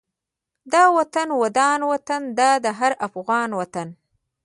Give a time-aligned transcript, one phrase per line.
[0.73, 3.87] دا وطن ودان وطن دا د هر افغان وطن